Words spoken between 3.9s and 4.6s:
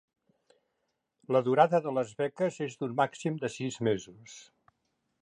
mesos.